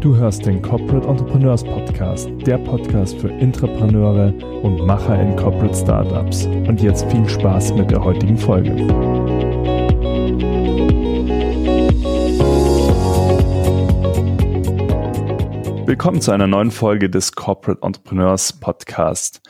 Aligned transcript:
Du 0.00 0.16
hörst 0.16 0.46
den 0.46 0.62
Corporate 0.62 1.06
Entrepreneurs 1.06 1.62
Podcast, 1.62 2.30
der 2.46 2.56
Podcast 2.56 3.18
für 3.18 3.28
Intrapreneure 3.28 4.32
und 4.62 4.86
Macher 4.86 5.20
in 5.20 5.36
Corporate 5.36 5.74
Startups. 5.74 6.46
Und 6.46 6.80
jetzt 6.80 7.04
viel 7.10 7.28
Spaß 7.28 7.74
mit 7.74 7.90
der 7.90 8.02
heutigen 8.02 8.38
Folge. 8.38 8.70
Willkommen 15.86 16.22
zu 16.22 16.30
einer 16.30 16.46
neuen 16.46 16.70
Folge 16.70 17.10
des 17.10 17.32
Corporate 17.32 17.82
Entrepreneurs 17.82 18.54
Podcast. 18.54 19.42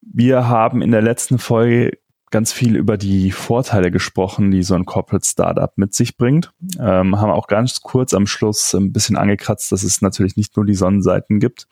Wir 0.00 0.48
haben 0.48 0.80
in 0.80 0.92
der 0.92 1.02
letzten 1.02 1.38
Folge 1.38 1.98
ganz 2.30 2.52
viel 2.52 2.76
über 2.76 2.96
die 2.96 3.30
Vorteile 3.30 3.90
gesprochen, 3.90 4.50
die 4.50 4.62
so 4.62 4.74
ein 4.74 4.84
Corporate 4.84 5.26
Startup 5.26 5.72
mit 5.76 5.94
sich 5.94 6.16
bringt. 6.16 6.52
Ähm, 6.78 7.20
haben 7.20 7.30
auch 7.30 7.46
ganz 7.46 7.80
kurz 7.80 8.14
am 8.14 8.26
Schluss 8.26 8.74
ein 8.74 8.92
bisschen 8.92 9.16
angekratzt, 9.16 9.72
dass 9.72 9.82
es 9.82 10.02
natürlich 10.02 10.36
nicht 10.36 10.56
nur 10.56 10.66
die 10.66 10.74
Sonnenseiten 10.74 11.40
gibt. 11.40 11.66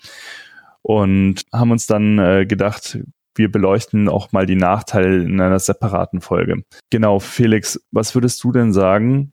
Und 0.82 1.44
haben 1.52 1.72
uns 1.72 1.86
dann 1.86 2.18
äh, 2.18 2.46
gedacht, 2.46 2.98
wir 3.34 3.50
beleuchten 3.50 4.08
auch 4.08 4.32
mal 4.32 4.46
die 4.46 4.56
Nachteile 4.56 5.22
in 5.22 5.40
einer 5.40 5.58
separaten 5.58 6.20
Folge. 6.20 6.62
Genau, 6.90 7.18
Felix, 7.18 7.80
was 7.90 8.14
würdest 8.14 8.42
du 8.44 8.52
denn 8.52 8.72
sagen? 8.72 9.32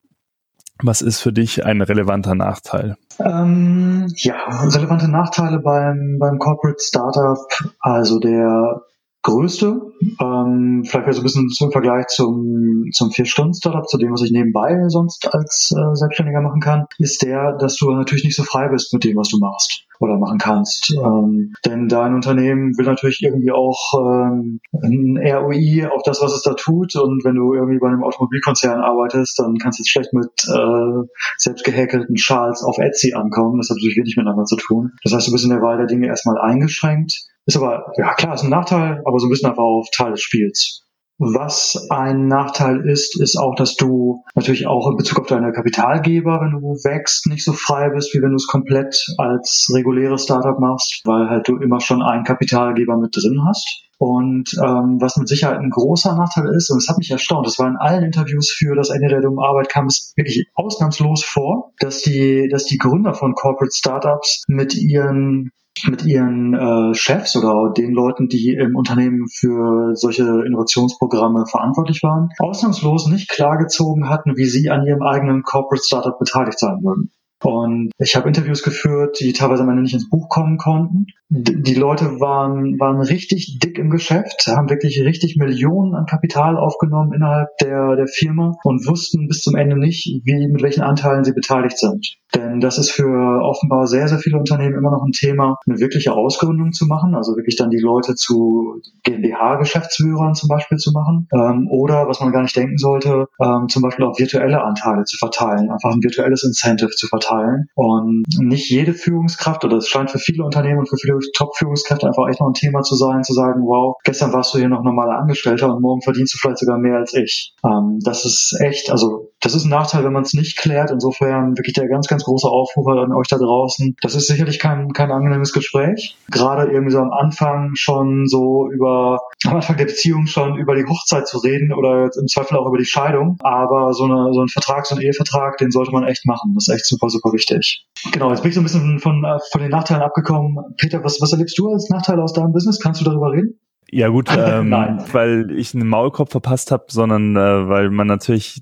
Was 0.82 1.02
ist 1.02 1.22
für 1.22 1.32
dich 1.32 1.66
ein 1.66 1.82
relevanter 1.82 2.36
Nachteil? 2.36 2.98
Ähm, 3.20 4.12
ja, 4.18 4.36
relevante 4.50 5.10
Nachteile 5.10 5.60
beim, 5.60 6.18
beim 6.20 6.40
Corporate 6.40 6.80
Startup. 6.80 7.38
Also 7.80 8.20
der 8.20 8.82
größte, 9.24 9.82
ähm, 10.22 10.84
vielleicht 10.86 11.14
so 11.14 11.22
ein 11.22 11.24
bisschen 11.24 11.50
zum 11.50 11.72
Vergleich 11.72 12.08
zum, 12.08 12.90
zum 12.92 13.12
Vier-Stunden-Startup, 13.12 13.88
zu 13.88 13.98
dem, 13.98 14.12
was 14.12 14.22
ich 14.22 14.32
nebenbei 14.32 14.78
sonst 14.88 15.34
als 15.34 15.74
äh, 15.76 15.96
Selbstständiger 15.96 16.42
machen 16.42 16.62
kann, 16.62 16.86
ist 17.00 17.24
der, 17.24 17.54
dass 17.58 17.78
du 17.78 17.90
natürlich 17.92 18.26
nicht 18.26 18.36
so 18.36 18.44
frei 18.44 18.68
bist 18.68 18.94
mit 18.94 19.04
dem, 19.04 19.18
was 19.18 19.30
du 19.30 19.40
machst 19.40 19.86
oder 20.00 20.18
machen 20.18 20.38
kannst. 20.38 20.94
Ähm, 20.94 21.54
denn 21.66 21.88
dein 21.88 22.14
Unternehmen 22.14 22.78
will 22.78 22.86
natürlich 22.86 23.22
irgendwie 23.24 23.52
auch 23.52 23.94
ähm, 23.98 24.60
ein 24.74 25.18
ROI 25.18 25.88
auf 25.90 26.04
das, 26.04 26.22
was 26.22 26.34
es 26.34 26.42
da 26.42 26.54
tut. 26.54 26.96
Und 26.96 27.24
wenn 27.24 27.36
du 27.36 27.54
irgendwie 27.54 27.80
bei 27.80 27.88
einem 27.88 28.04
Automobilkonzern 28.04 28.82
arbeitest, 28.82 29.40
dann 29.40 29.58
kannst 29.58 29.80
du 29.80 29.84
jetzt 29.84 29.90
schlecht 29.90 30.14
mit 30.14 30.32
äh, 30.48 31.08
selbst 31.38 31.64
gehäkelten 31.64 32.18
Schals 32.18 32.64
auf 32.64 32.78
Etsy 32.78 33.14
ankommen. 33.14 33.58
Das 33.58 33.70
hat 33.70 33.78
natürlich 33.78 33.98
wenig 33.98 34.18
miteinander 34.18 34.46
zu 34.46 34.58
tun. 34.58 34.92
Das 35.04 35.14
heißt, 35.14 35.28
du 35.28 35.32
bist 35.32 35.46
in 35.46 35.52
der 35.52 35.62
Wahl 35.62 35.78
der 35.78 35.88
Dinge 35.88 36.08
erstmal 36.08 36.38
eingeschränkt. 36.38 37.33
Ist 37.46 37.58
aber, 37.58 37.92
ja 37.98 38.14
klar, 38.14 38.36
ist 38.36 38.44
ein 38.44 38.50
Nachteil, 38.50 39.02
aber 39.06 39.20
so 39.20 39.28
ein 39.28 39.30
bisschen 39.30 39.50
einfach 39.50 39.64
auch 39.64 39.86
Teil 39.94 40.12
des 40.12 40.22
Spiels. 40.22 40.84
Was 41.20 41.88
ein 41.90 42.28
Nachteil 42.28 42.90
ist, 42.90 43.22
ist 43.22 43.38
auch, 43.38 43.56
dass 43.56 43.76
du 43.76 44.24
natürlich 44.34 44.66
auch 44.66 44.90
in 44.90 44.98
Bezug 44.98 45.20
auf 45.20 45.28
deine 45.28 45.52
Kapitalgeber, 45.52 46.42
wenn 46.42 46.52
du 46.52 46.74
wächst, 46.84 47.28
nicht 47.28 47.44
so 47.44 47.54
frei 47.54 47.90
bist, 47.90 48.14
wie 48.14 48.22
wenn 48.22 48.32
du 48.32 48.36
es 48.36 48.48
komplett 48.48 49.06
als 49.18 49.72
reguläres 49.74 50.24
Startup 50.24 50.60
machst, 50.60 51.02
weil 51.06 51.30
halt 51.30 51.48
du 51.48 51.58
immer 51.58 51.80
schon 51.80 52.02
einen 52.02 52.24
Kapitalgeber 52.24 52.98
mit 52.98 53.16
drin 53.16 53.46
hast. 53.48 53.84
Und 54.00 54.54
ähm, 54.62 54.98
was 55.00 55.16
mit 55.16 55.30
Sicherheit 55.30 55.60
ein 55.60 55.70
großer 55.70 56.16
Nachteil 56.16 56.50
ist, 56.58 56.70
und 56.72 56.80
es 56.80 56.90
hat 56.90 56.98
mich 56.98 57.12
erstaunt, 57.12 57.46
das 57.46 57.60
war 57.60 57.70
in 57.70 57.78
allen 57.78 58.04
Interviews 58.04 58.50
für 58.50 58.76
das 58.76 58.90
Ende 58.90 59.08
der 59.08 59.22
dummen 59.22 59.40
Arbeit, 59.40 59.70
kam 59.70 59.86
es 59.86 60.14
wirklich 60.18 60.48
ausnahmslos 60.56 61.24
vor, 61.24 61.72
dass 61.80 62.02
die, 62.02 62.50
dass 62.50 62.66
die 62.66 62.78
Gründer 62.78 63.14
von 63.14 63.34
Corporate 63.34 63.74
Startups 63.74 64.44
mit 64.48 64.76
ihren 64.76 65.52
mit 65.88 66.06
ihren 66.06 66.54
äh, 66.54 66.94
Chefs 66.94 67.36
oder 67.36 67.74
den 67.74 67.94
Leuten, 67.94 68.28
die 68.28 68.54
im 68.54 68.76
Unternehmen 68.76 69.28
für 69.28 69.96
solche 69.96 70.24
Innovationsprogramme 70.46 71.46
verantwortlich 71.50 72.02
waren, 72.04 72.30
ausnahmslos 72.40 73.08
nicht 73.08 73.30
klargezogen 73.30 74.10
hatten, 74.10 74.38
wie 74.38 74.46
sie 74.46 74.70
an 74.70 74.86
ihrem 74.86 75.02
eigenen 75.02 75.44
Corporate 75.44 75.84
Startup 75.84 76.18
beteiligt 76.18 76.60
sein 76.60 76.84
würden. 76.84 77.12
Und 77.44 77.92
ich 77.98 78.16
habe 78.16 78.30
Interviews 78.30 78.64
geführt, 78.64 79.20
die 79.20 79.34
teilweise 79.34 79.64
am 79.64 79.70
Ende 79.70 79.82
nicht 79.82 79.94
ins 79.94 80.10
Buch 80.10 80.30
kommen 80.30 80.58
konnten. 80.58 81.08
Die 81.30 81.74
Leute 81.74 82.22
waren, 82.22 82.80
waren 82.80 83.02
richtig 83.02 83.60
dick 83.62 83.78
im 83.78 83.90
Geschäft, 83.90 84.48
haben 84.48 84.70
wirklich 84.70 85.02
richtig 85.02 85.36
Millionen 85.36 85.94
an 85.94 86.06
Kapital 86.06 86.56
aufgenommen 86.58 87.12
innerhalb 87.14 87.50
der, 87.62 87.98
der 87.98 88.08
Firma 88.08 88.54
und 88.64 88.88
wussten 88.88 89.28
bis 89.28 89.42
zum 89.42 89.56
Ende 89.56 89.78
nicht, 89.78 90.06
wie, 90.24 90.48
mit 90.48 90.62
welchen 90.62 90.84
Anteilen 90.84 91.26
sie 91.26 91.34
beteiligt 91.34 91.78
sind. 91.78 92.16
Denn 92.36 92.60
das 92.60 92.78
ist 92.78 92.92
für 92.92 93.42
offenbar 93.44 93.88
sehr, 93.88 94.08
sehr 94.08 94.20
viele 94.20 94.38
Unternehmen 94.38 94.76
immer 94.76 94.92
noch 94.92 95.04
ein 95.04 95.12
Thema, 95.12 95.58
eine 95.68 95.80
wirkliche 95.80 96.14
Ausgründung 96.14 96.72
zu 96.72 96.86
machen, 96.86 97.16
also 97.16 97.36
wirklich 97.36 97.56
dann 97.56 97.70
die 97.70 97.80
Leute 97.80 98.16
zu 98.16 98.82
GmbH-Geschäftsführern 99.04 100.34
zum 100.34 100.50
Beispiel 100.50 100.78
zu 100.78 100.92
machen. 100.92 101.28
Ähm, 101.34 101.68
oder, 101.70 102.08
was 102.08 102.20
man 102.20 102.32
gar 102.32 102.42
nicht 102.42 102.56
denken 102.56 102.78
sollte, 102.78 103.28
ähm, 103.42 103.68
zum 103.70 103.82
Beispiel 103.82 104.06
auch 104.06 104.18
virtuelle 104.18 104.64
Anteile 104.64 105.04
zu 105.04 105.18
verteilen, 105.18 105.70
einfach 105.70 105.92
ein 105.92 106.04
virtuelles 106.04 106.44
Incentive 106.44 106.92
zu 106.92 107.08
verteilen. 107.08 107.68
Und 107.76 108.26
nicht 108.40 108.70
jede 108.70 108.94
Führungskraft, 108.94 109.64
oder 109.66 109.78
es 109.78 109.88
scheint 109.88 110.12
für 110.12 110.20
viele 110.20 110.44
Unternehmen 110.44 110.80
und 110.80 110.90
für 110.90 110.98
viele 110.98 111.20
Top-Führungskräfte 111.36 112.08
einfach 112.08 112.28
echt 112.30 112.40
noch 112.40 112.48
ein 112.48 112.54
Thema 112.54 112.82
zu 112.82 112.96
sein, 112.96 113.24
zu 113.24 113.34
sagen, 113.34 113.62
wow, 113.64 113.96
gestern 114.04 114.34
warst 114.34 114.54
du 114.54 114.58
hier 114.58 114.70
noch 114.70 114.84
normaler 114.84 115.20
Angestellter 115.20 115.74
und 115.74 115.82
morgen 115.82 116.02
verdienst 116.02 116.34
du 116.34 116.38
vielleicht 116.40 116.60
sogar 116.60 116.78
mehr 116.78 116.98
als 116.98 117.14
ich. 117.14 117.54
Ähm, 117.66 118.00
das 118.04 118.26
ist 118.26 118.58
echt, 118.62 118.92
also 118.92 119.33
das 119.44 119.54
ist 119.54 119.66
ein 119.66 119.70
Nachteil, 119.70 120.06
wenn 120.06 120.14
man 120.14 120.24
es 120.24 120.34
nicht 120.34 120.58
klärt. 120.58 120.90
Insofern 120.90 121.58
wirklich 121.58 121.74
der 121.74 121.90
ganz, 121.90 122.08
ganz 122.08 122.24
große 122.24 122.48
Aufruf 122.48 122.88
an 122.88 123.12
euch 123.12 123.28
da 123.28 123.38
draußen. 123.38 123.96
Das 124.02 124.16
ist 124.16 124.28
sicherlich 124.28 124.58
kein, 124.58 124.94
kein 124.94 125.12
angenehmes 125.12 125.52
Gespräch. 125.52 126.16
Gerade 126.32 126.72
irgendwie 126.72 126.94
so 126.94 127.00
am 127.00 127.12
Anfang 127.12 127.72
schon 127.76 128.26
so 128.26 128.70
über, 128.72 129.20
am 129.46 129.56
Anfang 129.56 129.76
der 129.76 129.86
Beziehung 129.86 130.28
schon 130.28 130.58
über 130.58 130.76
die 130.76 130.86
Hochzeit 130.86 131.28
zu 131.28 131.40
reden 131.40 131.74
oder 131.74 132.10
im 132.18 132.28
Zweifel 132.28 132.58
auch 132.58 132.68
über 132.68 132.78
die 132.78 132.86
Scheidung. 132.86 133.38
Aber 133.42 133.92
so, 133.92 134.06
eine, 134.06 134.34
so 134.34 134.42
ein 134.42 134.48
Vertrag, 134.48 134.86
so 134.86 134.96
ein 134.96 135.02
Ehevertrag, 135.02 135.58
den 135.58 135.72
sollte 135.72 135.92
man 135.92 136.06
echt 136.06 136.26
machen. 136.26 136.54
Das 136.56 136.70
ist 136.70 136.74
echt 136.74 136.86
super, 136.86 137.10
super 137.10 137.34
wichtig. 137.34 137.86
Genau, 138.14 138.30
jetzt 138.30 138.44
bin 138.44 138.50
ich 138.50 138.56
so 138.56 138.62
ein 138.62 138.64
bisschen 138.64 139.00
von, 139.00 139.26
von 139.52 139.62
den 139.62 139.72
Nachteilen 139.72 140.04
abgekommen. 140.04 140.58
Peter, 140.78 141.04
was, 141.04 141.20
was 141.20 141.34
erlebst 141.34 141.60
du 141.60 141.70
als 141.70 141.90
Nachteile 141.90 142.24
aus 142.24 142.32
deinem 142.32 142.54
Business? 142.54 142.80
Kannst 142.80 143.02
du 143.02 143.06
darüber 143.06 143.34
reden? 143.34 143.60
Ja 143.92 144.08
gut, 144.08 144.30
ähm, 144.38 144.72
weil 145.12 145.52
ich 145.52 145.76
einen 145.76 145.90
Maulkorb 145.90 146.32
verpasst 146.32 146.72
habe, 146.72 146.86
sondern 146.88 147.36
äh, 147.36 147.68
weil 147.68 147.90
man 147.90 148.08
natürlich 148.08 148.62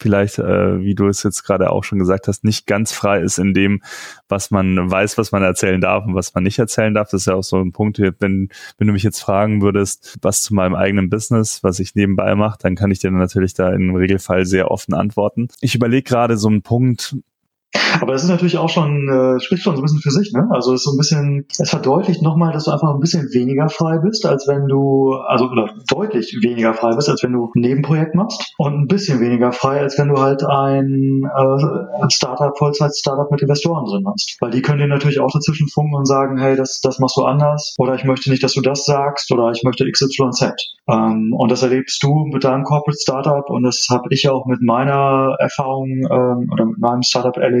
vielleicht, 0.00 0.38
äh, 0.38 0.80
wie 0.80 0.94
du 0.94 1.06
es 1.08 1.22
jetzt 1.22 1.44
gerade 1.44 1.70
auch 1.70 1.84
schon 1.84 1.98
gesagt 1.98 2.26
hast, 2.26 2.42
nicht 2.44 2.66
ganz 2.66 2.92
frei 2.92 3.20
ist 3.20 3.38
in 3.38 3.54
dem, 3.54 3.82
was 4.28 4.50
man 4.50 4.90
weiß, 4.90 5.18
was 5.18 5.32
man 5.32 5.42
erzählen 5.42 5.80
darf 5.80 6.06
und 6.06 6.14
was 6.14 6.34
man 6.34 6.44
nicht 6.44 6.58
erzählen 6.58 6.94
darf. 6.94 7.10
Das 7.10 7.22
ist 7.22 7.26
ja 7.26 7.34
auch 7.34 7.44
so 7.44 7.60
ein 7.60 7.72
Punkt, 7.72 7.98
wenn, 7.98 8.48
wenn 8.78 8.86
du 8.86 8.92
mich 8.92 9.02
jetzt 9.02 9.20
fragen 9.20 9.62
würdest, 9.62 10.18
was 10.22 10.42
zu 10.42 10.54
meinem 10.54 10.74
eigenen 10.74 11.10
Business, 11.10 11.62
was 11.62 11.80
ich 11.80 11.94
nebenbei 11.94 12.34
mache, 12.34 12.58
dann 12.60 12.74
kann 12.74 12.90
ich 12.90 12.98
dir 12.98 13.10
natürlich 13.10 13.54
da 13.54 13.70
im 13.72 13.94
Regelfall 13.94 14.46
sehr 14.46 14.70
offen 14.70 14.94
antworten. 14.94 15.48
Ich 15.60 15.74
überlege 15.74 16.02
gerade 16.02 16.36
so 16.36 16.48
einen 16.48 16.62
Punkt, 16.62 17.16
aber 18.00 18.12
das 18.12 18.24
ist 18.24 18.30
natürlich 18.30 18.58
auch 18.58 18.68
schon, 18.68 19.08
äh, 19.08 19.40
spricht 19.40 19.62
schon 19.62 19.76
so 19.76 19.82
ein 19.82 19.84
bisschen 19.84 20.00
für 20.00 20.10
sich, 20.10 20.32
ne? 20.32 20.48
Also 20.50 20.72
es 20.72 20.80
ist 20.80 20.84
so 20.84 20.92
ein 20.92 20.96
bisschen, 20.96 21.46
es 21.58 21.70
verdeutlicht 21.70 22.22
nochmal, 22.22 22.52
dass 22.52 22.64
du 22.64 22.70
einfach 22.70 22.92
ein 22.92 23.00
bisschen 23.00 23.28
weniger 23.32 23.68
frei 23.68 23.98
bist, 23.98 24.26
als 24.26 24.48
wenn 24.48 24.66
du, 24.66 25.14
also 25.14 25.46
oder 25.46 25.74
deutlich 25.88 26.36
weniger 26.42 26.74
frei 26.74 26.94
bist, 26.96 27.08
als 27.08 27.22
wenn 27.22 27.32
du 27.32 27.50
ein 27.54 27.60
Nebenprojekt 27.60 28.14
machst 28.14 28.54
und 28.58 28.74
ein 28.74 28.86
bisschen 28.86 29.20
weniger 29.20 29.52
frei, 29.52 29.80
als 29.80 29.98
wenn 29.98 30.08
du 30.08 30.20
halt 30.20 30.42
ein 30.44 31.22
äh, 31.24 32.10
Startup, 32.10 32.56
Vollzeit-Startup 32.56 33.30
mit 33.30 33.42
Investoren 33.42 33.84
drin 33.84 34.04
hast. 34.06 34.36
Weil 34.40 34.50
die 34.50 34.62
können 34.62 34.78
dir 34.78 34.88
natürlich 34.88 35.20
auch 35.20 35.30
dazwischen 35.32 35.68
funken 35.68 35.94
und 35.94 36.06
sagen, 36.06 36.38
hey, 36.38 36.56
das, 36.56 36.80
das 36.80 36.98
machst 36.98 37.16
du 37.16 37.24
anders 37.24 37.74
oder 37.78 37.94
ich 37.94 38.04
möchte 38.04 38.30
nicht, 38.30 38.42
dass 38.42 38.54
du 38.54 38.60
das 38.62 38.84
sagst 38.84 39.30
oder 39.32 39.50
ich 39.50 39.62
möchte 39.62 39.88
XYZ. 39.90 40.54
Ähm, 40.88 41.34
und 41.36 41.50
das 41.50 41.62
erlebst 41.62 42.02
du 42.02 42.26
mit 42.32 42.44
deinem 42.44 42.64
Corporate 42.64 42.98
Startup 43.00 43.48
und 43.48 43.62
das 43.62 43.86
habe 43.90 44.08
ich 44.10 44.28
auch 44.28 44.46
mit 44.46 44.60
meiner 44.60 45.36
Erfahrung 45.38 45.88
ähm, 46.10 46.50
oder 46.50 46.64
mit 46.64 46.78
meinem 46.78 47.02
Startup 47.02 47.36
erlebt, 47.36 47.59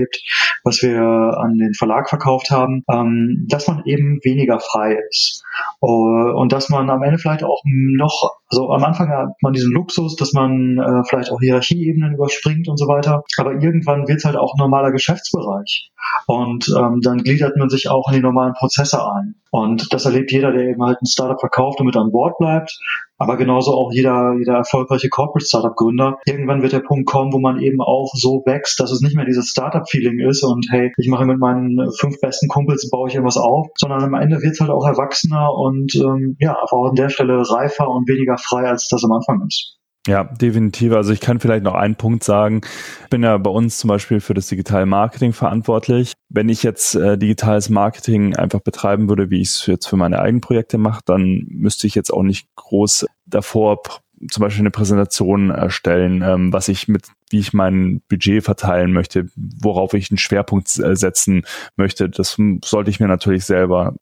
was 0.64 0.82
wir 0.82 1.00
an 1.00 1.56
den 1.58 1.74
Verlag 1.74 2.08
verkauft 2.08 2.50
haben, 2.50 2.84
ähm, 2.90 3.46
dass 3.48 3.68
man 3.68 3.82
eben 3.84 4.20
weniger 4.22 4.60
frei 4.60 4.98
ist. 5.08 5.44
Uh, 5.82 6.32
und 6.36 6.52
dass 6.52 6.68
man 6.68 6.90
am 6.90 7.02
Ende 7.02 7.18
vielleicht 7.18 7.42
auch 7.42 7.62
noch, 7.64 8.36
also 8.48 8.70
am 8.70 8.84
Anfang 8.84 9.08
hat 9.08 9.30
man 9.42 9.52
diesen 9.52 9.72
Luxus, 9.72 10.16
dass 10.16 10.32
man 10.32 10.78
äh, 10.78 11.02
vielleicht 11.08 11.32
auch 11.32 11.40
Hierarchieebenen 11.40 12.14
überspringt 12.14 12.68
und 12.68 12.76
so 12.76 12.86
weiter, 12.86 13.24
aber 13.38 13.52
irgendwann 13.52 14.06
wird 14.06 14.18
es 14.18 14.24
halt 14.24 14.36
auch 14.36 14.56
normaler 14.58 14.92
Geschäftsbereich. 14.92 15.90
Und 16.26 16.68
ähm, 16.76 17.00
dann 17.02 17.18
gliedert 17.18 17.56
man 17.56 17.68
sich 17.68 17.88
auch 17.88 18.08
in 18.08 18.16
die 18.16 18.22
normalen 18.22 18.54
Prozesse 18.54 19.02
ein. 19.04 19.36
Und 19.50 19.92
das 19.92 20.04
erlebt 20.04 20.32
jeder, 20.32 20.52
der 20.52 20.62
eben 20.62 20.82
halt 20.82 21.00
ein 21.02 21.06
Startup 21.06 21.40
verkauft 21.40 21.80
und 21.80 21.86
mit 21.86 21.96
an 21.96 22.12
Bord 22.12 22.38
bleibt. 22.38 22.78
Aber 23.20 23.36
genauso 23.36 23.72
auch 23.74 23.92
jeder, 23.92 24.34
jeder 24.38 24.54
erfolgreiche 24.54 25.10
Corporate 25.10 25.44
Startup 25.44 25.76
Gründer. 25.76 26.18
Irgendwann 26.24 26.62
wird 26.62 26.72
der 26.72 26.80
Punkt 26.80 27.04
kommen, 27.04 27.34
wo 27.34 27.38
man 27.38 27.60
eben 27.60 27.82
auch 27.82 28.10
so 28.14 28.42
wächst, 28.46 28.80
dass 28.80 28.90
es 28.90 29.02
nicht 29.02 29.14
mehr 29.14 29.26
dieses 29.26 29.50
Startup 29.50 29.86
Feeling 29.86 30.20
ist 30.20 30.42
und 30.42 30.66
hey, 30.70 30.90
ich 30.96 31.06
mache 31.06 31.26
mit 31.26 31.38
meinen 31.38 31.78
fünf 31.98 32.18
besten 32.20 32.48
Kumpels 32.48 32.88
baue 32.90 33.08
ich 33.08 33.14
irgendwas 33.14 33.36
auf, 33.36 33.66
sondern 33.76 34.02
am 34.02 34.14
Ende 34.14 34.40
wird 34.40 34.52
es 34.52 34.60
halt 34.60 34.70
auch 34.70 34.86
erwachsener 34.86 35.52
und 35.52 35.94
ähm, 35.96 36.36
ja, 36.40 36.52
aber 36.52 36.72
auch 36.72 36.88
an 36.88 36.94
der 36.94 37.10
Stelle 37.10 37.42
reifer 37.46 37.88
und 37.88 38.08
weniger 38.08 38.38
frei, 38.38 38.66
als 38.66 38.88
das 38.88 39.04
am 39.04 39.12
Anfang 39.12 39.44
ist. 39.46 39.76
Ja, 40.06 40.24
definitiv. 40.24 40.92
Also 40.92 41.12
ich 41.12 41.20
kann 41.20 41.40
vielleicht 41.40 41.62
noch 41.62 41.74
einen 41.74 41.96
Punkt 41.96 42.24
sagen. 42.24 42.62
Ich 43.02 43.10
bin 43.10 43.22
ja 43.22 43.36
bei 43.36 43.50
uns 43.50 43.78
zum 43.78 43.88
Beispiel 43.88 44.20
für 44.20 44.32
das 44.32 44.46
digitale 44.46 44.86
Marketing 44.86 45.34
verantwortlich. 45.34 46.14
Wenn 46.30 46.48
ich 46.48 46.62
jetzt 46.62 46.94
äh, 46.94 47.18
digitales 47.18 47.68
Marketing 47.68 48.34
einfach 48.34 48.60
betreiben 48.60 49.10
würde, 49.10 49.28
wie 49.28 49.42
ich 49.42 49.48
es 49.48 49.66
jetzt 49.66 49.86
für 49.86 49.96
meine 49.96 50.20
eigenen 50.20 50.40
Projekte 50.40 50.78
mache, 50.78 51.02
dann 51.04 51.44
müsste 51.50 51.86
ich 51.86 51.94
jetzt 51.94 52.12
auch 52.12 52.22
nicht 52.22 52.48
groß 52.56 53.06
davor 53.26 53.82
zum 54.30 54.42
Beispiel 54.42 54.62
eine 54.62 54.70
Präsentation 54.70 55.50
erstellen, 55.50 56.22
ähm, 56.22 56.52
was 56.52 56.68
ich 56.68 56.88
mit, 56.88 57.08
wie 57.30 57.38
ich 57.38 57.52
mein 57.52 58.02
Budget 58.08 58.44
verteilen 58.44 58.92
möchte, 58.92 59.28
worauf 59.36 59.94
ich 59.94 60.10
einen 60.10 60.18
Schwerpunkt 60.18 60.78
äh, 60.78 60.94
setzen 60.96 61.42
möchte. 61.76 62.08
Das 62.08 62.36
sollte 62.64 62.90
ich 62.90 63.00
mir 63.00 63.08
natürlich 63.08 63.44
selber 63.44 63.94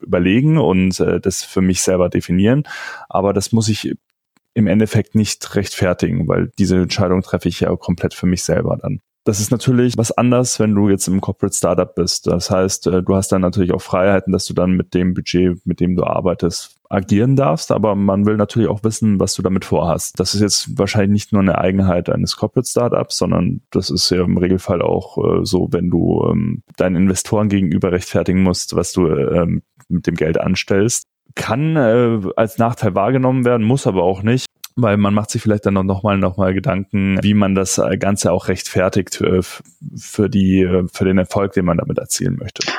überlegen 0.00 0.58
und 0.58 1.00
äh, 1.00 1.20
das 1.20 1.42
für 1.42 1.62
mich 1.62 1.82
selber 1.82 2.08
definieren. 2.08 2.64
Aber 3.08 3.32
das 3.32 3.52
muss 3.52 3.68
ich 3.68 3.94
im 4.56 4.66
Endeffekt 4.66 5.14
nicht 5.14 5.54
rechtfertigen, 5.54 6.26
weil 6.28 6.50
diese 6.58 6.76
Entscheidung 6.76 7.20
treffe 7.20 7.48
ich 7.48 7.60
ja 7.60 7.76
komplett 7.76 8.14
für 8.14 8.26
mich 8.26 8.42
selber 8.42 8.78
dann. 8.80 9.00
Das 9.24 9.38
ist 9.38 9.50
natürlich 9.50 9.98
was 9.98 10.12
anders, 10.12 10.58
wenn 10.60 10.74
du 10.74 10.88
jetzt 10.88 11.08
im 11.08 11.20
Corporate 11.20 11.54
Startup 11.54 11.92
bist. 11.92 12.26
Das 12.28 12.50
heißt, 12.50 12.86
äh, 12.86 13.02
du 13.02 13.14
hast 13.14 13.32
dann 13.32 13.42
natürlich 13.42 13.72
auch 13.72 13.82
Freiheiten, 13.82 14.32
dass 14.32 14.46
du 14.46 14.54
dann 14.54 14.70
mit 14.70 14.94
dem 14.94 15.12
Budget, 15.12 15.58
mit 15.66 15.80
dem 15.80 15.94
du 15.94 16.04
arbeitest, 16.04 16.76
agieren 16.88 17.36
darfst, 17.36 17.72
aber 17.72 17.96
man 17.96 18.24
will 18.24 18.36
natürlich 18.36 18.68
auch 18.68 18.84
wissen, 18.84 19.20
was 19.20 19.34
du 19.34 19.42
damit 19.42 19.64
vorhast. 19.64 20.18
Das 20.18 20.34
ist 20.34 20.40
jetzt 20.40 20.78
wahrscheinlich 20.78 21.10
nicht 21.10 21.32
nur 21.32 21.42
eine 21.42 21.58
Eigenheit 21.58 22.08
eines 22.08 22.36
Corporate 22.36 22.68
Startups, 22.68 23.18
sondern 23.18 23.60
das 23.72 23.90
ist 23.90 24.08
ja 24.10 24.22
im 24.22 24.38
Regelfall 24.38 24.80
auch 24.80 25.18
äh, 25.18 25.44
so, 25.44 25.68
wenn 25.70 25.90
du 25.90 26.24
ähm, 26.30 26.62
deinen 26.76 26.96
Investoren 26.96 27.48
gegenüber 27.48 27.92
rechtfertigen 27.92 28.42
musst, 28.42 28.76
was 28.76 28.92
du 28.92 29.08
ähm, 29.08 29.62
mit 29.88 30.06
dem 30.06 30.14
Geld 30.14 30.38
anstellst. 30.38 31.04
Kann 31.36 31.76
äh, 31.76 32.20
als 32.34 32.58
Nachteil 32.58 32.96
wahrgenommen 32.96 33.44
werden, 33.44 33.64
muss 33.64 33.86
aber 33.86 34.02
auch 34.02 34.22
nicht 34.22 34.46
weil 34.78 34.98
man 34.98 35.14
macht 35.14 35.30
sich 35.30 35.40
vielleicht 35.40 35.64
dann 35.64 35.74
noch 35.74 36.02
mal 36.02 36.18
noch 36.18 36.36
mal 36.36 36.52
Gedanken, 36.52 37.18
wie 37.22 37.32
man 37.32 37.54
das 37.54 37.80
Ganze 37.98 38.30
auch 38.30 38.48
rechtfertigt 38.48 39.16
für, 39.16 39.42
für 39.42 40.28
die 40.28 40.68
für 40.92 41.04
den 41.06 41.16
Erfolg, 41.16 41.52
den 41.52 41.64
man 41.64 41.78
damit 41.78 41.96
erzielen 41.98 42.36
möchte. 42.36 42.70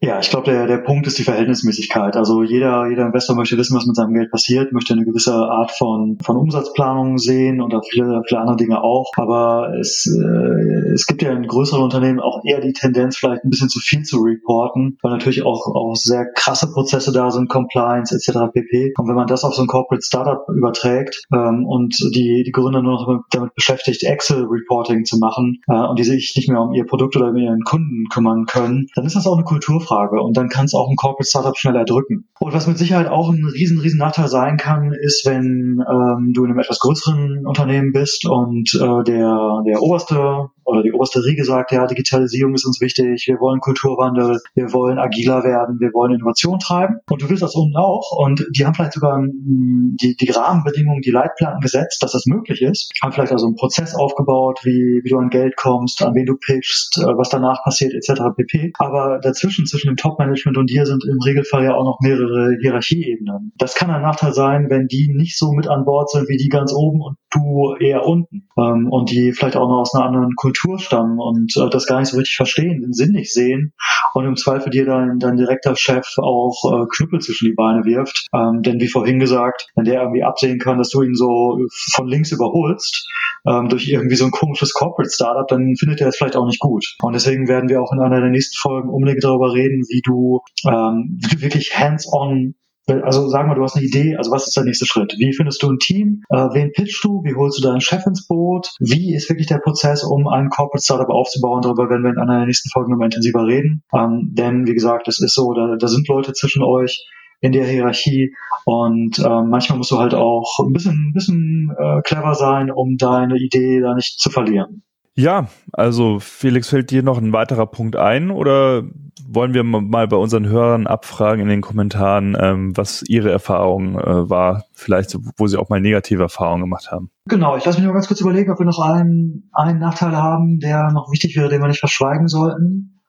Ja, 0.00 0.20
ich 0.20 0.28
glaube, 0.28 0.50
der, 0.50 0.66
der 0.66 0.76
Punkt 0.76 1.06
ist 1.06 1.18
die 1.18 1.22
Verhältnismäßigkeit. 1.22 2.16
Also 2.16 2.42
jeder, 2.42 2.86
jeder 2.86 3.06
Investor 3.06 3.34
möchte 3.34 3.56
wissen, 3.56 3.74
was 3.74 3.86
mit 3.86 3.96
seinem 3.96 4.12
Geld 4.12 4.30
passiert, 4.30 4.74
möchte 4.74 4.92
eine 4.92 5.06
gewisse 5.06 5.32
Art 5.32 5.70
von, 5.70 6.18
von 6.22 6.36
Umsatzplanung 6.36 7.16
sehen 7.16 7.62
und 7.62 7.74
auch 7.74 7.82
viele, 7.88 8.20
viele 8.28 8.40
andere 8.42 8.58
Dinge 8.58 8.82
auch. 8.82 9.10
Aber 9.16 9.72
es, 9.80 10.06
äh, 10.06 10.92
es 10.92 11.06
gibt 11.06 11.22
ja 11.22 11.32
in 11.32 11.46
größeren 11.46 11.82
Unternehmen 11.82 12.20
auch 12.20 12.42
eher 12.44 12.60
die 12.60 12.74
Tendenz, 12.74 13.16
vielleicht 13.16 13.44
ein 13.44 13.48
bisschen 13.48 13.70
zu 13.70 13.80
viel 13.80 14.02
zu 14.02 14.18
reporten, 14.18 14.98
weil 15.00 15.12
natürlich 15.12 15.44
auch, 15.44 15.66
auch 15.74 15.96
sehr 15.96 16.26
krasse 16.26 16.70
Prozesse 16.70 17.10
da 17.10 17.30
sind, 17.30 17.48
Compliance 17.48 18.14
etc. 18.14 18.52
pp. 18.52 18.92
Und 18.98 19.08
wenn 19.08 19.16
man 19.16 19.26
das 19.26 19.44
auf 19.44 19.54
so 19.54 19.62
ein 19.62 19.66
Corporate 19.66 20.04
Startup 20.04 20.46
überträgt 20.54 21.22
ähm, 21.32 21.64
und 21.64 21.98
die, 22.14 22.42
die 22.44 22.52
Gründer 22.52 22.82
nur 22.82 22.92
noch 22.92 23.24
damit 23.30 23.54
beschäftigt, 23.54 24.02
Excel-Reporting 24.02 25.06
zu 25.06 25.16
machen 25.16 25.62
äh, 25.68 25.72
und 25.72 25.98
die 25.98 26.04
sich 26.04 26.34
nicht 26.36 26.50
mehr 26.50 26.60
um 26.60 26.74
ihr 26.74 26.84
Produkt 26.84 27.16
oder 27.16 27.30
um 27.30 27.36
ihren 27.36 27.62
Kunden 27.62 28.04
kümmern 28.10 28.44
können, 28.44 28.88
dann 28.94 29.06
ist 29.06 29.16
das 29.16 29.26
auch 29.26 29.36
eine 29.36 29.44
Kultur 29.44 29.85
Nachfrage 29.86 30.20
und 30.20 30.36
dann 30.36 30.48
kann 30.48 30.66
es 30.66 30.74
auch 30.74 30.88
ein 30.88 30.96
Corporate 30.96 31.28
Startup 31.28 31.56
schneller 31.56 31.84
drücken. 31.84 32.28
Und 32.38 32.52
was 32.52 32.66
mit 32.66 32.78
Sicherheit 32.78 33.08
auch 33.08 33.30
ein 33.30 33.44
riesen, 33.44 33.78
riesen 33.78 33.98
Nachteil 33.98 34.28
sein 34.28 34.56
kann, 34.56 34.92
ist, 34.92 35.24
wenn 35.26 35.82
ähm, 35.88 36.32
du 36.32 36.44
in 36.44 36.50
einem 36.50 36.58
etwas 36.58 36.78
größeren 36.80 37.46
Unternehmen 37.46 37.92
bist 37.92 38.26
und 38.26 38.74
äh, 38.74 39.04
der, 39.04 39.62
der 39.66 39.82
oberste 39.82 40.48
oder 40.76 40.84
die 40.84 40.92
oberste 40.92 41.24
Riege 41.24 41.44
sagt, 41.44 41.72
ja, 41.72 41.86
Digitalisierung 41.86 42.54
ist 42.54 42.66
uns 42.66 42.80
wichtig, 42.80 43.26
wir 43.26 43.40
wollen 43.40 43.60
Kulturwandel, 43.60 44.40
wir 44.54 44.72
wollen 44.72 44.98
agiler 44.98 45.42
werden, 45.42 45.80
wir 45.80 45.92
wollen 45.92 46.14
Innovation 46.14 46.58
treiben 46.58 47.00
und 47.10 47.22
du 47.22 47.28
willst 47.28 47.42
das 47.42 47.54
unten 47.54 47.76
auch 47.76 48.12
und 48.16 48.46
die 48.54 48.64
haben 48.64 48.74
vielleicht 48.74 48.94
sogar 48.94 49.18
die, 49.22 50.16
die 50.16 50.30
Rahmenbedingungen, 50.30 51.02
die 51.02 51.10
Leitplanken 51.10 51.60
gesetzt, 51.60 52.02
dass 52.02 52.12
das 52.12 52.26
möglich 52.26 52.62
ist, 52.62 52.92
haben 53.02 53.12
vielleicht 53.12 53.32
also 53.32 53.46
einen 53.46 53.56
Prozess 53.56 53.94
aufgebaut, 53.94 54.60
wie, 54.64 55.00
wie 55.02 55.08
du 55.08 55.18
an 55.18 55.30
Geld 55.30 55.56
kommst, 55.56 56.02
an 56.02 56.14
wen 56.14 56.26
du 56.26 56.36
pitchst, 56.36 56.98
äh, 56.98 57.16
was 57.16 57.30
danach 57.30 57.62
passiert 57.64 57.94
etc. 57.94 58.22
pp. 58.36 58.72
Aber 58.78 59.18
dazwischen, 59.20 59.66
zwischen 59.66 59.88
dem 59.88 59.96
Top-Management 59.96 60.58
und 60.58 60.70
dir 60.70 60.86
sind 60.86 61.04
im 61.04 61.20
Regelfall 61.20 61.64
ja 61.64 61.74
auch 61.74 61.84
noch 61.84 61.98
mehrere 62.00 62.56
Hierarchieebenen. 62.60 63.52
Das 63.58 63.74
kann 63.74 63.90
ein 63.90 64.02
Nachteil 64.02 64.32
sein, 64.32 64.66
wenn 64.68 64.86
die 64.86 65.12
nicht 65.12 65.38
so 65.38 65.52
mit 65.52 65.68
an 65.68 65.84
Bord 65.84 66.10
sind 66.10 66.28
wie 66.28 66.36
die 66.36 66.48
ganz 66.48 66.72
oben 66.72 67.00
und 67.00 67.16
du 67.36 67.74
eher 67.78 68.04
unten 68.04 68.48
ähm, 68.58 68.88
und 68.90 69.10
die 69.10 69.32
vielleicht 69.32 69.56
auch 69.56 69.68
noch 69.68 69.80
aus 69.80 69.94
einer 69.94 70.06
anderen 70.06 70.34
Kultur 70.36 70.78
stammen 70.78 71.18
und 71.18 71.56
äh, 71.56 71.68
das 71.70 71.86
gar 71.86 72.00
nicht 72.00 72.08
so 72.08 72.16
richtig 72.16 72.36
verstehen, 72.36 72.80
den 72.80 72.92
Sinn 72.92 73.12
nicht 73.12 73.32
sehen 73.32 73.72
und 74.14 74.24
im 74.24 74.36
Zweifel 74.36 74.70
dir 74.70 74.86
dein, 74.86 75.18
dein 75.18 75.36
direkter 75.36 75.76
Chef 75.76 76.06
auch 76.18 76.56
äh, 76.64 76.86
Knüppel 76.96 77.20
zwischen 77.20 77.46
die 77.46 77.54
Beine 77.54 77.84
wirft. 77.84 78.26
Ähm, 78.34 78.62
denn 78.62 78.80
wie 78.80 78.88
vorhin 78.88 79.18
gesagt, 79.18 79.68
wenn 79.74 79.84
der 79.84 80.02
irgendwie 80.02 80.24
absehen 80.24 80.58
kann, 80.58 80.78
dass 80.78 80.90
du 80.90 81.02
ihn 81.02 81.14
so 81.14 81.58
von 81.92 82.08
links 82.08 82.32
überholst 82.32 83.08
ähm, 83.46 83.68
durch 83.68 83.88
irgendwie 83.88 84.16
so 84.16 84.24
ein 84.24 84.30
komisches 84.30 84.72
Corporate 84.72 85.10
Startup, 85.10 85.46
dann 85.46 85.74
findet 85.76 86.00
er 86.00 86.08
es 86.08 86.16
vielleicht 86.16 86.36
auch 86.36 86.46
nicht 86.46 86.60
gut. 86.60 86.96
Und 87.02 87.12
deswegen 87.14 87.48
werden 87.48 87.68
wir 87.68 87.82
auch 87.82 87.92
in 87.92 88.00
einer 88.00 88.20
der 88.20 88.30
nächsten 88.30 88.56
Folgen 88.56 88.88
unbedingt 88.88 89.22
darüber 89.22 89.52
reden, 89.52 89.82
wie 89.88 90.02
du, 90.02 90.40
ähm, 90.66 91.18
wie 91.20 91.28
du 91.36 91.42
wirklich 91.42 91.78
hands-on 91.78 92.54
also 92.86 93.28
sag 93.28 93.46
mal, 93.46 93.54
du 93.54 93.62
hast 93.62 93.76
eine 93.76 93.84
Idee, 93.84 94.16
also 94.16 94.30
was 94.30 94.46
ist 94.46 94.56
der 94.56 94.64
nächste 94.64 94.86
Schritt? 94.86 95.14
Wie 95.18 95.32
findest 95.32 95.62
du 95.62 95.70
ein 95.70 95.78
Team? 95.78 96.22
Äh, 96.30 96.48
wen 96.52 96.72
pitchst 96.72 97.02
du? 97.04 97.22
Wie 97.24 97.34
holst 97.34 97.58
du 97.58 97.62
deinen 97.66 97.80
Chef 97.80 98.06
ins 98.06 98.26
Boot? 98.26 98.70
Wie 98.78 99.14
ist 99.14 99.28
wirklich 99.28 99.48
der 99.48 99.58
Prozess, 99.58 100.04
um 100.04 100.28
ein 100.28 100.48
Corporate 100.48 100.84
Startup 100.84 101.08
aufzubauen? 101.08 101.62
Darüber 101.62 101.90
werden 101.90 102.04
wir 102.04 102.10
in 102.10 102.18
einer 102.18 102.38
der 102.38 102.46
nächsten 102.46 102.70
Folgen 102.70 102.92
nochmal 102.92 103.06
intensiver 103.06 103.46
reden. 103.46 103.82
Ähm, 103.94 104.30
denn 104.32 104.66
wie 104.66 104.74
gesagt, 104.74 105.08
es 105.08 105.20
ist 105.20 105.34
so, 105.34 105.52
da, 105.52 105.76
da 105.78 105.88
sind 105.88 106.08
Leute 106.08 106.32
zwischen 106.32 106.62
euch 106.62 107.04
in 107.40 107.52
der 107.52 107.66
Hierarchie 107.66 108.34
und 108.64 109.18
äh, 109.18 109.42
manchmal 109.42 109.78
musst 109.78 109.90
du 109.90 109.98
halt 109.98 110.14
auch 110.14 110.58
ein 110.60 110.72
bisschen, 110.72 111.10
ein 111.10 111.12
bisschen 111.12 111.72
äh, 111.78 112.00
clever 112.02 112.34
sein, 112.34 112.70
um 112.70 112.96
deine 112.96 113.36
Idee 113.36 113.80
da 113.80 113.94
nicht 113.94 114.18
zu 114.18 114.30
verlieren. 114.30 114.82
Ja, 115.16 115.48
also 115.72 116.18
Felix, 116.20 116.68
fällt 116.68 116.90
dir 116.90 117.02
noch 117.02 117.16
ein 117.16 117.32
weiterer 117.32 117.66
Punkt 117.66 117.96
ein 117.96 118.30
oder 118.30 118.84
wollen 119.26 119.54
wir 119.54 119.64
mal 119.64 120.06
bei 120.06 120.16
unseren 120.16 120.46
Hörern 120.46 120.86
abfragen 120.86 121.40
in 121.40 121.48
den 121.48 121.62
Kommentaren, 121.62 122.36
ähm, 122.38 122.76
was 122.76 123.02
ihre 123.08 123.30
Erfahrung 123.30 123.98
äh, 123.98 124.28
war, 124.28 124.64
vielleicht 124.74 125.16
wo 125.38 125.46
sie 125.46 125.58
auch 125.58 125.70
mal 125.70 125.80
negative 125.80 126.22
Erfahrungen 126.22 126.62
gemacht 126.62 126.92
haben? 126.92 127.10
Genau, 127.28 127.56
ich 127.56 127.64
lasse 127.64 127.78
mich 127.78 127.86
mal 127.86 127.94
ganz 127.94 128.08
kurz 128.08 128.20
überlegen, 128.20 128.52
ob 128.52 128.58
wir 128.58 128.66
noch 128.66 128.78
einen, 128.78 129.48
einen 129.52 129.78
Nachteil 129.78 130.14
haben, 130.14 130.60
der 130.60 130.92
noch 130.92 131.10
wichtig 131.10 131.34
wäre, 131.34 131.48
den 131.48 131.62
wir 131.62 131.68
nicht 131.68 131.80
verschweigen 131.80 132.28
sollten. 132.28 133.00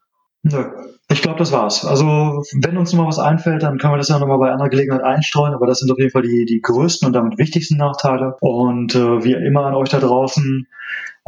Nö, 0.44 0.64
ich 1.10 1.22
glaube, 1.22 1.40
das 1.40 1.52
war's. 1.52 1.84
Also, 1.84 2.06
wenn 2.62 2.78
uns 2.78 2.94
noch 2.94 3.02
mal 3.02 3.08
was 3.08 3.20
einfällt, 3.20 3.64
dann 3.64 3.78
können 3.78 3.94
wir 3.94 3.98
das 3.98 4.08
ja 4.08 4.18
nochmal 4.18 4.40
bei 4.40 4.52
anderer 4.52 4.70
Gelegenheit 4.70 5.04
einstreuen, 5.04 5.54
aber 5.54 5.68
das 5.68 5.80
sind 5.80 5.92
auf 5.92 5.98
jeden 5.98 6.12
Fall 6.12 6.22
die, 6.22 6.46
die 6.46 6.62
größten 6.62 7.06
und 7.06 7.14
damit 7.14 7.38
wichtigsten 7.38 7.78
Nachteile. 7.78 8.36
Und 8.40 8.96
äh, 8.96 9.24
wie 9.24 9.34
immer 9.34 9.66
an 9.66 9.76
euch 9.76 9.90
da 9.90 10.00
draußen, 10.00 10.68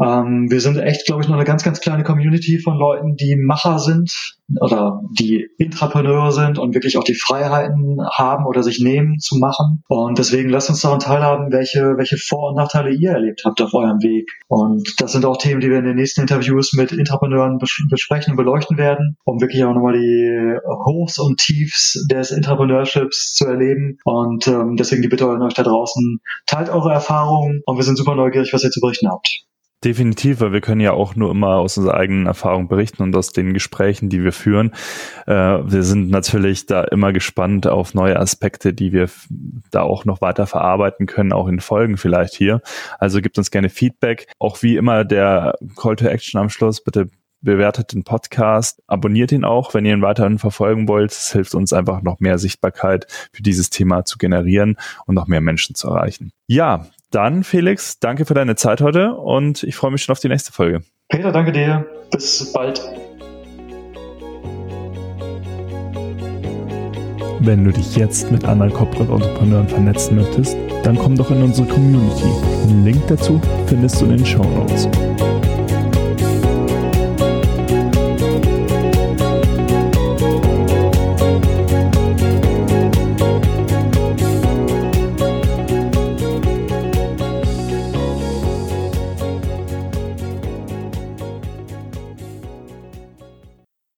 ähm, 0.02 0.50
wir 0.50 0.62
sind 0.62 0.78
echt, 0.78 1.06
glaube 1.06 1.22
ich, 1.22 1.28
noch 1.28 1.36
eine 1.36 1.46
ganz, 1.46 1.64
ganz 1.64 1.80
kleine 1.82 2.04
Community 2.04 2.60
von 2.60 2.78
Leuten, 2.78 3.16
die 3.16 3.36
Macher 3.36 3.80
sind 3.80 4.38
oder 4.60 5.02
die 5.20 5.48
Intrapreneure 5.58 6.32
sind 6.32 6.58
und 6.58 6.74
wirklich 6.74 6.98
auch 6.98 7.04
die 7.04 7.16
Freiheiten 7.16 8.00
haben 8.14 8.46
oder 8.46 8.64
sich 8.64 8.80
nehmen 8.80 9.20
zu 9.20 9.38
machen. 9.38 9.84
Und 9.88 10.18
deswegen 10.18 10.50
lasst 10.50 10.70
uns 10.70 10.82
daran 10.82 11.00
teilhaben, 11.00 11.52
welche, 11.52 11.98
welche 11.98 12.18
Vor- 12.18 12.50
und 12.50 12.56
Nachteile 12.56 12.92
ihr 12.92 13.12
erlebt 13.12 13.44
habt 13.46 13.62
auf 13.62 13.74
eurem 13.74 14.02
Weg. 14.02 14.30
Und 14.48 15.02
das 15.02 15.12
sind 15.12 15.26
auch 15.26 15.38
Themen, 15.38 15.62
die 15.62 15.70
wir 15.70 15.80
in 15.80 15.86
den 15.86 15.98
nächsten 15.98 16.22
Interviews 16.22 16.74
mit 16.74 16.92
Intrapreneuren 16.92 17.58
bes 17.58 17.70
besprechen 17.90 18.32
und 18.32 18.38
beleuchten 18.38 18.78
werden, 18.78 19.18
um 19.26 19.42
wirklich 19.42 19.64
auch 19.64 19.74
nochmal 19.74 19.94
die 19.94 20.58
Hochs 20.86 21.20
und 21.20 21.40
Tiefs 21.40 22.06
des 22.10 22.32
Intrapreneurships 22.32 23.36
zu 23.36 23.46
erleben. 23.46 23.98
Und 24.04 24.48
ähm, 24.48 24.76
deswegen 24.78 25.02
die 25.02 25.10
Bitte 25.10 25.28
an 25.28 25.42
euch 25.42 25.54
da 25.54 25.64
draußen, 25.64 26.22
teilt 26.46 26.70
eure 26.70 26.92
Erfahrungen 26.92 27.62
und 27.66 27.78
wir 27.78 27.84
sind 27.84 27.98
super 27.98 28.16
neugierig, 28.16 28.54
was 28.54 28.64
ihr 28.64 28.72
zu 28.72 28.80
berichten 28.80 29.10
habt. 29.10 29.49
Definitiv, 29.82 30.42
weil 30.42 30.52
wir 30.52 30.60
können 30.60 30.82
ja 30.82 30.92
auch 30.92 31.16
nur 31.16 31.32
immer 31.32 31.56
aus 31.56 31.78
unserer 31.78 31.96
eigenen 31.96 32.26
Erfahrung 32.26 32.68
berichten 32.68 33.02
und 33.02 33.16
aus 33.16 33.32
den 33.32 33.54
Gesprächen, 33.54 34.10
die 34.10 34.26
wir 34.26 34.34
führen. 34.34 34.72
Äh, 35.26 35.32
wir 35.34 35.84
sind 35.84 36.10
natürlich 36.10 36.66
da 36.66 36.84
immer 36.84 37.14
gespannt 37.14 37.66
auf 37.66 37.94
neue 37.94 38.20
Aspekte, 38.20 38.74
die 38.74 38.92
wir 38.92 39.10
da 39.72 39.84
auch 39.84 40.04
noch 40.04 40.20
weiter 40.20 40.48
verarbeiten 40.48 41.06
können, 41.06 41.32
auch 41.32 41.48
in 41.48 41.62
Folgen 41.62 41.96
vielleicht 41.96 42.34
hier. 42.34 42.62
Also 43.00 43.22
gibt 43.22 43.38
uns 43.38 43.52
gerne 43.52 43.70
Feedback. 43.70 44.28
Auch 44.38 44.62
wie 44.62 44.76
immer 44.76 45.06
der 45.06 45.56
Call 45.78 45.96
to 45.96 46.08
Action 46.08 46.42
am 46.42 46.50
Schluss. 46.50 46.84
Bitte 46.84 47.10
bewertet 47.42 47.94
den 47.94 48.04
Podcast, 48.04 48.82
abonniert 48.88 49.32
ihn 49.32 49.46
auch, 49.46 49.74
wenn 49.74 49.86
ihr 49.86 49.94
ihn 49.94 50.02
weiterhin 50.02 50.40
verfolgen 50.40 50.90
wollt. 50.90 51.12
Es 51.12 51.32
hilft 51.32 51.56
uns 51.56 51.72
einfach 51.72 52.02
noch 52.02 52.20
mehr 52.20 52.38
Sichtbarkeit 52.38 53.08
für 53.32 53.44
dieses 53.44 53.70
Thema 53.70 54.04
zu 54.04 54.18
generieren 54.18 54.78
und 55.06 55.16
noch 55.16 55.28
mehr 55.28 55.40
Menschen 55.40 55.76
zu 55.76 55.88
erreichen. 55.88 56.32
Ja, 56.48 56.88
dann, 57.12 57.44
Felix, 57.44 58.00
danke 58.00 58.26
für 58.26 58.34
deine 58.34 58.56
Zeit 58.56 58.82
heute 58.82 59.14
und 59.16 59.64
ich 59.64 59.76
freue 59.76 59.92
mich 59.92 60.04
schon 60.04 60.14
auf 60.14 60.20
die 60.20 60.30
nächste 60.30 60.52
Folge. 60.52 60.82
Peter, 61.10 61.32
danke 61.32 61.52
dir. 61.52 61.86
Bis 62.12 62.52
bald. 62.54 62.82
Wenn 67.42 67.64
du 67.64 67.72
dich 67.72 67.96
jetzt 67.96 68.32
mit 68.32 68.44
anderen 68.44 68.74
Corporate 68.74 69.12
Entrepreneuren 69.12 69.68
vernetzen 69.68 70.18
möchtest, 70.18 70.58
dann 70.84 70.98
komm 70.98 71.16
doch 71.16 71.32
in 71.32 71.42
unsere 71.42 71.68
Community. 71.68 72.30
Den 72.68 72.84
Link 72.84 73.02
dazu 73.08 73.42
findest 73.68 74.02
du 74.02 74.06
in 74.06 74.18
den 74.18 74.26
Show 74.26 74.44
Notes. 74.44 74.90